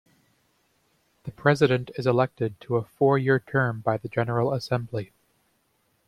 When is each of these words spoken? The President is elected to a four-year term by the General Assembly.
The 1.25 1.31
President 1.31 1.91
is 1.95 2.07
elected 2.07 2.59
to 2.61 2.77
a 2.77 2.83
four-year 2.83 3.37
term 3.39 3.81
by 3.81 3.97
the 3.97 4.09
General 4.09 4.51
Assembly. 4.51 5.11